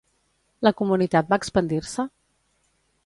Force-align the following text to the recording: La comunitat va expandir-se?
La 0.67 0.71
comunitat 0.79 1.29
va 1.33 1.39
expandir-se? 1.43 2.07